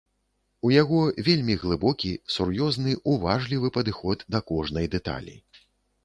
[0.67, 5.35] У яго вельмі глыбокі, сур'ёзны, уважлівы падыход да кожнай дэталі.